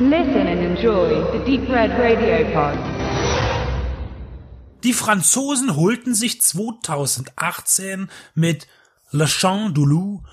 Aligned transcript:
Listen 0.00 0.48
and 0.48 0.60
enjoy 0.60 1.22
the 1.30 1.38
Deep 1.44 1.68
Red 1.68 1.92
Radio 1.92 2.44
Pod. 2.52 2.76
Die 4.82 4.92
Franzosen 4.92 5.76
holten 5.76 6.16
sich 6.16 6.42
2018 6.42 8.10
mit 8.34 8.66
Le 9.12 9.28
Chant 9.28 9.76
du 9.76 9.86
Loup 9.86 10.24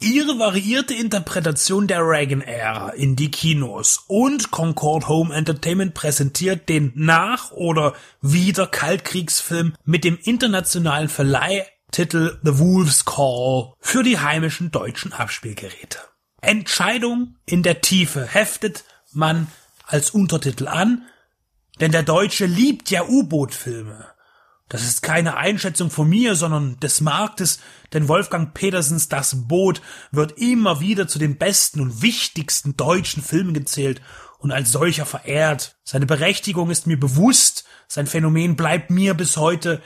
ihre 0.00 0.38
variierte 0.38 0.94
Interpretation 0.94 1.86
der 1.86 2.00
Reagan-Ära 2.00 2.94
in 2.94 3.14
die 3.14 3.30
Kinos 3.30 4.02
und 4.08 4.50
Concord 4.50 5.08
Home 5.08 5.34
Entertainment 5.34 5.92
präsentiert 5.92 6.70
den 6.70 6.92
Nach- 6.94 7.50
oder 7.50 7.92
wieder 8.22 8.66
Kaltkriegsfilm 8.66 9.74
mit 9.84 10.04
dem 10.04 10.18
internationalen 10.22 11.10
Verleihtitel 11.10 12.38
The 12.42 12.58
Wolf's 12.58 13.04
Call 13.04 13.74
für 13.78 14.02
die 14.02 14.18
heimischen 14.18 14.70
deutschen 14.70 15.12
Abspielgeräte. 15.12 15.98
Entscheidung 16.40 17.36
in 17.44 17.62
der 17.62 17.82
Tiefe 17.82 18.26
heftet 18.26 18.84
man 19.14 19.48
als 19.86 20.10
Untertitel 20.10 20.68
an, 20.68 21.06
denn 21.80 21.92
der 21.92 22.02
Deutsche 22.02 22.46
liebt 22.46 22.90
ja 22.90 23.04
U-Boot-Filme. 23.04 24.06
Das 24.68 24.84
ist 24.84 25.02
keine 25.02 25.36
Einschätzung 25.36 25.90
von 25.90 26.08
mir, 26.08 26.34
sondern 26.34 26.80
des 26.80 27.02
Marktes, 27.02 27.60
denn 27.92 28.08
Wolfgang 28.08 28.54
Petersens 28.54 29.08
Das 29.08 29.46
Boot 29.46 29.82
wird 30.12 30.38
immer 30.38 30.80
wieder 30.80 31.06
zu 31.06 31.18
den 31.18 31.36
besten 31.36 31.80
und 31.80 32.00
wichtigsten 32.00 32.76
deutschen 32.76 33.22
Filmen 33.22 33.52
gezählt 33.52 34.00
und 34.38 34.50
als 34.50 34.72
solcher 34.72 35.04
verehrt. 35.04 35.76
Seine 35.84 36.06
Berechtigung 36.06 36.70
ist 36.70 36.86
mir 36.86 36.98
bewusst, 36.98 37.64
sein 37.86 38.06
Phänomen 38.06 38.56
bleibt 38.56 38.90
mir 38.90 39.12
bis 39.12 39.36
heute 39.36 39.82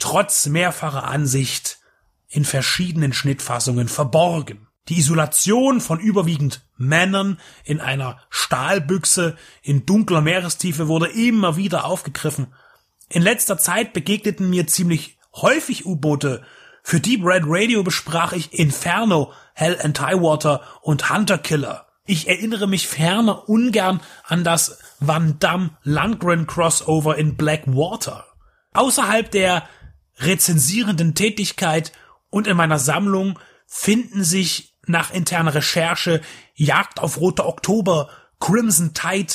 trotz 0.00 0.46
mehrfacher 0.46 1.04
Ansicht 1.04 1.78
in 2.26 2.44
verschiedenen 2.44 3.12
Schnittfassungen 3.12 3.86
verborgen. 3.86 4.66
Die 4.88 4.98
Isolation 4.98 5.80
von 5.80 5.98
überwiegend 5.98 6.62
Männern 6.76 7.38
in 7.64 7.80
einer 7.80 8.20
Stahlbüchse 8.28 9.36
in 9.62 9.86
dunkler 9.86 10.20
Meerestiefe 10.20 10.88
wurde 10.88 11.06
immer 11.06 11.56
wieder 11.56 11.84
aufgegriffen 11.84 12.48
in 13.08 13.22
letzter 13.22 13.58
Zeit 13.58 13.92
begegneten 13.92 14.50
mir 14.50 14.66
ziemlich 14.66 15.18
häufig 15.34 15.86
U-Boote. 15.86 16.42
Für 16.82 17.00
Deep 17.00 17.24
Red 17.24 17.44
Radio 17.46 17.82
besprach 17.82 18.32
ich 18.32 18.52
Inferno, 18.52 19.32
Hell 19.54 19.78
and 19.80 20.00
High 20.00 20.20
Water 20.20 20.62
und 20.82 21.10
Hunter 21.10 21.38
Killer. 21.38 21.86
Ich 22.06 22.28
erinnere 22.28 22.66
mich 22.66 22.86
ferner 22.86 23.48
ungern 23.48 24.00
an 24.24 24.44
das 24.44 24.78
Van 25.00 25.38
Damme 25.38 25.70
Landgren 25.82 26.46
Crossover 26.46 27.16
in 27.16 27.36
Blackwater. 27.36 28.26
Außerhalb 28.72 29.30
der 29.30 29.68
rezensierenden 30.18 31.14
Tätigkeit 31.14 31.92
und 32.30 32.46
in 32.46 32.56
meiner 32.56 32.78
Sammlung 32.78 33.38
finden 33.66 34.24
sich 34.24 34.73
nach 34.86 35.12
interner 35.12 35.54
Recherche 35.54 36.20
Jagd 36.54 37.00
auf 37.00 37.20
Roter 37.20 37.46
Oktober, 37.46 38.08
Crimson 38.40 38.94
Tide, 38.94 39.34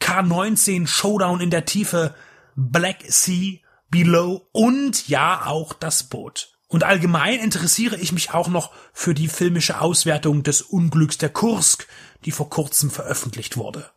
K19 0.00 0.86
Showdown 0.86 1.40
in 1.40 1.50
der 1.50 1.64
Tiefe, 1.64 2.14
Black 2.54 3.04
Sea, 3.06 3.58
Below 3.90 4.48
und 4.52 5.08
ja 5.08 5.46
auch 5.46 5.72
das 5.72 6.04
Boot. 6.04 6.52
Und 6.68 6.84
allgemein 6.84 7.38
interessiere 7.38 7.96
ich 7.96 8.12
mich 8.12 8.34
auch 8.34 8.48
noch 8.48 8.72
für 8.92 9.14
die 9.14 9.28
filmische 9.28 9.80
Auswertung 9.80 10.42
des 10.42 10.62
Unglücks 10.62 11.18
der 11.18 11.28
Kursk, 11.28 11.86
die 12.24 12.32
vor 12.32 12.50
kurzem 12.50 12.90
veröffentlicht 12.90 13.56
wurde. 13.56 13.90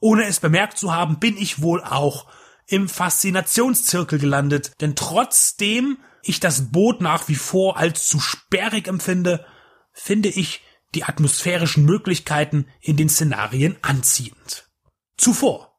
Ohne 0.00 0.24
es 0.24 0.40
bemerkt 0.40 0.78
zu 0.78 0.94
haben, 0.94 1.18
bin 1.18 1.36
ich 1.36 1.60
wohl 1.60 1.84
auch 1.84 2.26
im 2.66 2.88
Faszinationszirkel 2.88 4.18
gelandet, 4.18 4.72
denn 4.80 4.96
trotzdem 4.96 5.98
ich 6.22 6.40
das 6.40 6.70
Boot 6.70 7.00
nach 7.00 7.28
wie 7.28 7.34
vor 7.34 7.76
als 7.76 8.08
zu 8.08 8.20
sperrig 8.20 8.88
empfinde, 8.88 9.44
finde 9.92 10.28
ich 10.28 10.62
die 10.94 11.04
atmosphärischen 11.04 11.84
Möglichkeiten 11.84 12.66
in 12.80 12.96
den 12.96 13.08
Szenarien 13.08 13.76
anziehend. 13.82 14.68
Zuvor 15.16 15.70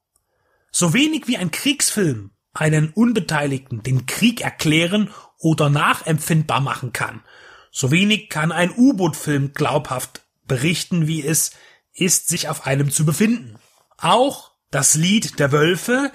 so 0.71 0.93
wenig 0.93 1.27
wie 1.27 1.37
ein 1.37 1.51
Kriegsfilm 1.51 2.31
einen 2.53 2.91
Unbeteiligten 2.91 3.83
den 3.83 4.05
Krieg 4.05 4.41
erklären 4.41 5.09
oder 5.37 5.69
nachempfindbar 5.69 6.61
machen 6.61 6.93
kann, 6.93 7.23
so 7.71 7.91
wenig 7.91 8.29
kann 8.29 8.51
ein 8.51 8.73
U-Boot-Film 8.75 9.53
glaubhaft 9.53 10.23
berichten, 10.45 11.07
wie 11.07 11.25
es 11.25 11.51
ist, 11.93 12.27
sich 12.27 12.49
auf 12.49 12.65
einem 12.65 12.91
zu 12.91 13.05
befinden. 13.05 13.57
Auch 13.97 14.51
das 14.71 14.95
Lied 14.95 15.39
der 15.39 15.51
Wölfe, 15.51 16.11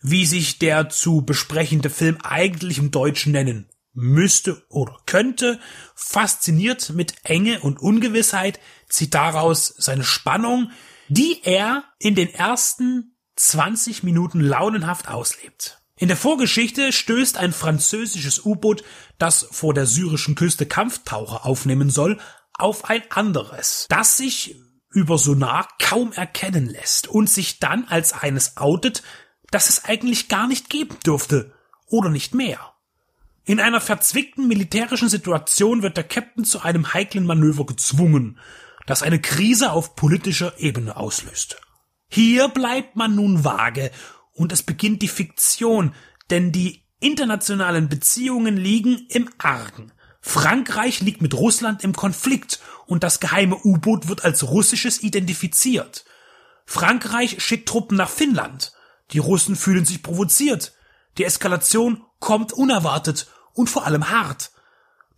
wie 0.00 0.26
sich 0.26 0.58
der 0.58 0.88
zu 0.88 1.22
besprechende 1.22 1.90
Film 1.90 2.18
eigentlich 2.22 2.78
im 2.78 2.90
Deutschen 2.90 3.32
nennen 3.32 3.71
müsste 3.94 4.62
oder 4.68 4.98
könnte, 5.06 5.60
fasziniert 5.94 6.90
mit 6.90 7.14
Enge 7.24 7.60
und 7.60 7.80
Ungewissheit, 7.80 8.60
zieht 8.88 9.14
daraus 9.14 9.74
seine 9.78 10.04
Spannung, 10.04 10.70
die 11.08 11.40
er 11.42 11.84
in 11.98 12.14
den 12.14 12.32
ersten 12.32 13.16
20 13.36 14.02
Minuten 14.02 14.40
launenhaft 14.40 15.08
auslebt. 15.08 15.78
In 15.96 16.08
der 16.08 16.16
Vorgeschichte 16.16 16.92
stößt 16.92 17.36
ein 17.36 17.52
französisches 17.52 18.44
U-Boot, 18.44 18.82
das 19.18 19.46
vor 19.50 19.74
der 19.74 19.86
syrischen 19.86 20.34
Küste 20.34 20.66
Kampftaucher 20.66 21.46
aufnehmen 21.46 21.90
soll, 21.90 22.18
auf 22.54 22.88
ein 22.90 23.02
anderes, 23.10 23.86
das 23.88 24.16
sich 24.16 24.56
über 24.90 25.16
Sonar 25.16 25.68
kaum 25.80 26.12
erkennen 26.12 26.66
lässt 26.66 27.08
und 27.08 27.30
sich 27.30 27.60
dann 27.60 27.86
als 27.88 28.12
eines 28.12 28.56
outet, 28.56 29.02
das 29.50 29.68
es 29.68 29.84
eigentlich 29.84 30.28
gar 30.28 30.46
nicht 30.46 30.70
geben 30.70 30.96
dürfte 31.04 31.54
oder 31.86 32.08
nicht 32.08 32.34
mehr. 32.34 32.71
In 33.44 33.58
einer 33.58 33.80
verzwickten 33.80 34.46
militärischen 34.46 35.08
Situation 35.08 35.82
wird 35.82 35.96
der 35.96 36.04
Captain 36.04 36.44
zu 36.44 36.60
einem 36.62 36.94
heiklen 36.94 37.26
Manöver 37.26 37.66
gezwungen, 37.66 38.38
das 38.86 39.02
eine 39.02 39.20
Krise 39.20 39.72
auf 39.72 39.96
politischer 39.96 40.58
Ebene 40.58 40.96
auslöst. 40.96 41.56
Hier 42.08 42.48
bleibt 42.48 42.94
man 42.94 43.16
nun 43.16 43.44
vage 43.44 43.90
und 44.32 44.52
es 44.52 44.62
beginnt 44.62 45.02
die 45.02 45.08
Fiktion, 45.08 45.92
denn 46.30 46.52
die 46.52 46.84
internationalen 47.00 47.88
Beziehungen 47.88 48.56
liegen 48.56 49.06
im 49.08 49.28
Argen. 49.38 49.92
Frankreich 50.20 51.00
liegt 51.00 51.20
mit 51.20 51.34
Russland 51.34 51.82
im 51.82 51.94
Konflikt 51.94 52.60
und 52.86 53.02
das 53.02 53.18
geheime 53.18 53.56
U-Boot 53.64 54.08
wird 54.08 54.24
als 54.24 54.48
russisches 54.48 55.02
identifiziert. 55.02 56.04
Frankreich 56.64 57.42
schickt 57.42 57.68
Truppen 57.68 57.96
nach 57.96 58.08
Finnland. 58.08 58.72
Die 59.10 59.18
Russen 59.18 59.56
fühlen 59.56 59.84
sich 59.84 60.00
provoziert. 60.00 60.74
Die 61.18 61.24
Eskalation 61.24 62.04
kommt 62.22 62.54
unerwartet 62.54 63.26
und 63.52 63.68
vor 63.68 63.84
allem 63.84 64.08
hart. 64.08 64.52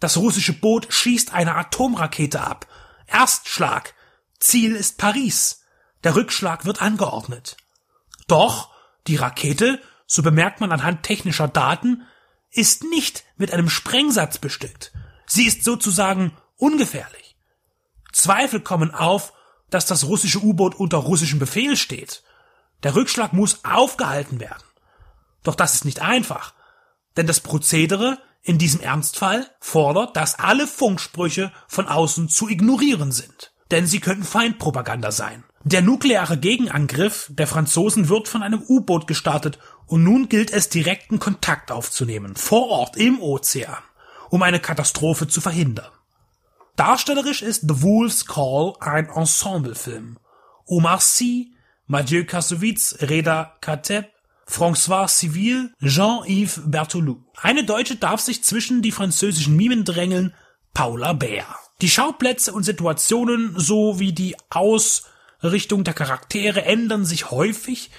Das 0.00 0.16
russische 0.16 0.54
Boot 0.54 0.92
schießt 0.92 1.32
eine 1.32 1.54
Atomrakete 1.54 2.40
ab. 2.40 2.66
Erstschlag. 3.06 3.94
Ziel 4.40 4.74
ist 4.74 4.98
Paris. 4.98 5.62
Der 6.02 6.16
Rückschlag 6.16 6.64
wird 6.64 6.82
angeordnet. 6.82 7.56
Doch 8.26 8.70
die 9.06 9.16
Rakete, 9.16 9.80
so 10.06 10.22
bemerkt 10.22 10.60
man 10.60 10.72
anhand 10.72 11.04
technischer 11.04 11.46
Daten, 11.46 12.02
ist 12.50 12.84
nicht 12.84 13.24
mit 13.36 13.52
einem 13.52 13.68
Sprengsatz 13.68 14.38
bestückt. 14.38 14.92
Sie 15.26 15.46
ist 15.46 15.62
sozusagen 15.62 16.36
ungefährlich. 16.56 17.36
Zweifel 18.12 18.60
kommen 18.60 18.94
auf, 18.94 19.32
dass 19.70 19.86
das 19.86 20.04
russische 20.04 20.42
U-Boot 20.42 20.74
unter 20.74 20.98
russischem 20.98 21.38
Befehl 21.38 21.76
steht. 21.76 22.22
Der 22.82 22.94
Rückschlag 22.94 23.32
muss 23.32 23.64
aufgehalten 23.64 24.40
werden. 24.40 24.64
Doch 25.42 25.54
das 25.54 25.74
ist 25.74 25.84
nicht 25.84 26.00
einfach, 26.00 26.53
denn 27.16 27.26
das 27.26 27.40
Prozedere 27.40 28.18
in 28.42 28.58
diesem 28.58 28.80
Ernstfall 28.80 29.46
fordert, 29.60 30.16
dass 30.16 30.38
alle 30.38 30.66
Funksprüche 30.66 31.52
von 31.66 31.88
außen 31.88 32.28
zu 32.28 32.48
ignorieren 32.48 33.10
sind. 33.12 33.52
Denn 33.70 33.86
sie 33.86 34.00
könnten 34.00 34.24
Feindpropaganda 34.24 35.10
sein. 35.10 35.44
Der 35.64 35.80
nukleare 35.80 36.36
Gegenangriff 36.36 37.30
der 37.30 37.46
Franzosen 37.46 38.10
wird 38.10 38.28
von 38.28 38.42
einem 38.42 38.62
U-Boot 38.68 39.06
gestartet 39.06 39.58
und 39.86 40.04
nun 40.04 40.28
gilt 40.28 40.52
es 40.52 40.68
direkten 40.68 41.18
Kontakt 41.18 41.72
aufzunehmen, 41.72 42.36
vor 42.36 42.68
Ort 42.68 42.98
im 42.98 43.20
Ozean, 43.20 43.82
um 44.28 44.42
eine 44.42 44.60
Katastrophe 44.60 45.26
zu 45.26 45.40
verhindern. 45.40 45.90
Darstellerisch 46.76 47.40
ist 47.40 47.62
The 47.62 47.82
Wolf's 47.82 48.26
Call 48.26 48.74
ein 48.80 49.08
Ensemblefilm. 49.08 50.18
Omar 50.66 51.00
Sy, 51.00 51.54
Mathieu 51.86 52.24
Kassovitz, 52.24 52.96
Reda 53.00 53.56
Kateb, 53.60 54.10
François 54.46 55.08
Civil, 55.08 55.72
Jean-Yves 55.82 56.62
Berthoulou. 56.66 57.24
Eine 57.36 57.64
Deutsche 57.64 57.96
darf 57.96 58.20
sich 58.20 58.44
zwischen 58.44 58.82
die 58.82 58.92
französischen 58.92 59.56
Mimen 59.56 59.84
drängeln, 59.84 60.34
Paula 60.72 61.12
Bär. 61.12 61.46
Die 61.80 61.90
Schauplätze 61.90 62.52
und 62.52 62.62
Situationen 62.62 63.58
sowie 63.58 64.12
die 64.12 64.36
Aus- 64.50 65.04
Richtung 65.42 65.84
der 65.84 65.94
Charaktere 65.94 66.64
ändern 66.64 67.04
sich 67.04 67.30
häufig, 67.30 67.90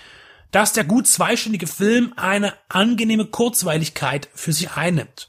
dass 0.52 0.74
der 0.74 0.84
gut 0.84 1.08
zweistündige 1.08 1.68
Film 1.68 2.14
eine 2.16 2.54
angenehme 2.70 3.26
Kurzweiligkeit 3.26 4.30
für 4.34 4.54
sich 4.54 4.72
einnimmt. 4.72 5.28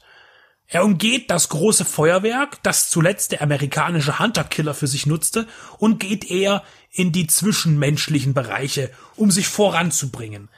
Er 0.69 0.83
umgeht 0.83 1.31
das 1.31 1.49
große 1.49 1.85
Feuerwerk, 1.85 2.61
das 2.63 2.89
zuletzt 2.89 3.31
der 3.31 3.41
amerikanische 3.41 4.19
Hunter-Killer 4.19 4.73
für 4.73 4.87
sich 4.87 5.05
nutzte, 5.05 5.47
und 5.77 5.99
geht 5.99 6.29
eher 6.29 6.63
in 6.91 7.11
die 7.11 7.27
zwischenmenschlichen 7.27 8.33
Bereiche, 8.33 8.91
um 9.15 9.31
sich 9.31 9.47
voranzubringen. 9.47 10.49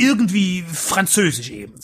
Irgendwie 0.00 0.62
französisch 0.62 1.50
eben. 1.50 1.78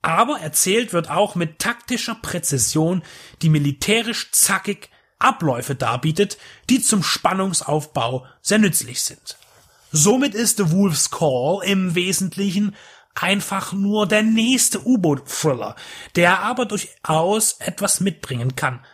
Aber 0.00 0.40
erzählt 0.40 0.92
wird 0.92 1.10
auch 1.10 1.34
mit 1.34 1.58
taktischer 1.58 2.14
Präzision, 2.14 3.02
die 3.42 3.50
militärisch 3.50 4.30
zackig 4.32 4.88
Abläufe 5.18 5.74
darbietet, 5.74 6.38
die 6.70 6.80
zum 6.80 7.02
Spannungsaufbau 7.02 8.26
sehr 8.40 8.58
nützlich 8.58 9.02
sind. 9.02 9.36
Somit 9.92 10.34
ist 10.34 10.56
The 10.56 10.70
Wolf's 10.72 11.10
Call 11.10 11.60
im 11.64 11.94
Wesentlichen 11.94 12.74
einfach 13.14 13.72
nur 13.72 14.08
der 14.08 14.22
nächste 14.22 14.84
U-Boot-Thriller, 14.86 15.76
der 16.16 16.40
aber 16.40 16.64
durchaus 16.64 17.56
etwas 17.60 18.00
mitbringen 18.00 18.56
kann. 18.56 18.84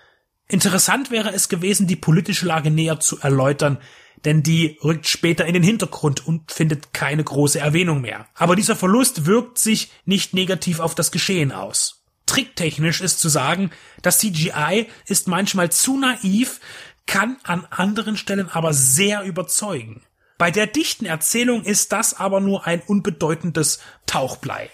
Interessant 0.48 1.12
wäre 1.12 1.32
es 1.32 1.48
gewesen, 1.48 1.86
die 1.86 1.96
politische 1.96 2.46
Lage 2.46 2.70
näher 2.70 2.98
zu 2.98 3.20
erläutern, 3.20 3.78
denn 4.24 4.42
die 4.42 4.78
rückt 4.82 5.06
später 5.06 5.46
in 5.46 5.54
den 5.54 5.62
Hintergrund 5.62 6.26
und 6.26 6.52
findet 6.52 6.92
keine 6.92 7.24
große 7.24 7.58
Erwähnung 7.58 8.00
mehr. 8.00 8.26
Aber 8.34 8.56
dieser 8.56 8.76
Verlust 8.76 9.26
wirkt 9.26 9.58
sich 9.58 9.90
nicht 10.04 10.34
negativ 10.34 10.80
auf 10.80 10.94
das 10.94 11.10
Geschehen 11.10 11.52
aus. 11.52 12.04
Tricktechnisch 12.26 13.00
ist 13.00 13.18
zu 13.18 13.28
sagen, 13.28 13.70
das 14.02 14.18
CGI 14.18 14.86
ist 15.06 15.26
manchmal 15.26 15.72
zu 15.72 15.98
naiv, 15.98 16.60
kann 17.06 17.38
an 17.42 17.66
anderen 17.70 18.16
Stellen 18.16 18.48
aber 18.48 18.72
sehr 18.72 19.24
überzeugen. 19.24 20.02
Bei 20.38 20.50
der 20.50 20.66
dichten 20.66 21.06
Erzählung 21.06 21.64
ist 21.64 21.92
das 21.92 22.14
aber 22.14 22.40
nur 22.40 22.66
ein 22.66 22.80
unbedeutendes 22.82 23.80
Tauchblei. 24.06 24.70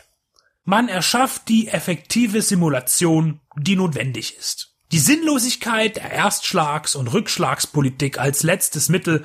Man 0.65 0.89
erschafft 0.89 1.49
die 1.49 1.69
effektive 1.69 2.43
Simulation, 2.43 3.41
die 3.57 3.77
notwendig 3.77 4.37
ist. 4.37 4.76
Die 4.93 4.99
Sinnlosigkeit 4.99 5.97
der 5.97 6.13
Erstschlags- 6.13 6.95
und 6.95 7.13
Rückschlagspolitik 7.13 8.21
als 8.21 8.45
letztes 8.45 8.89
Mittel 8.89 9.25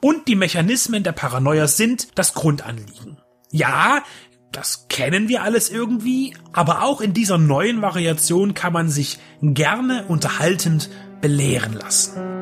und 0.00 0.28
die 0.28 0.34
Mechanismen 0.34 1.02
der 1.02 1.12
Paranoia 1.12 1.66
sind 1.68 2.08
das 2.18 2.32
Grundanliegen. 2.32 3.18
Ja, 3.50 4.02
das 4.50 4.86
kennen 4.88 5.28
wir 5.28 5.42
alles 5.42 5.68
irgendwie, 5.68 6.34
aber 6.52 6.82
auch 6.82 7.00
in 7.00 7.12
dieser 7.12 7.38
neuen 7.38 7.82
Variation 7.82 8.54
kann 8.54 8.72
man 8.72 8.88
sich 8.88 9.18
gerne 9.42 10.04
unterhaltend 10.08 10.90
belehren 11.20 11.74
lassen. 11.74 12.33